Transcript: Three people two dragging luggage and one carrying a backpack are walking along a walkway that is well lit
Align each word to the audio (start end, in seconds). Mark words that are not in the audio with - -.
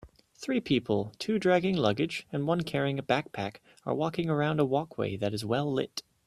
Three 0.33 0.59
people 0.59 1.13
two 1.19 1.37
dragging 1.37 1.77
luggage 1.77 2.25
and 2.31 2.47
one 2.47 2.61
carrying 2.61 2.97
a 2.97 3.03
backpack 3.03 3.57
are 3.85 3.93
walking 3.93 4.31
along 4.31 4.59
a 4.59 4.65
walkway 4.65 5.15
that 5.17 5.31
is 5.31 5.45
well 5.45 5.71
lit 5.71 6.01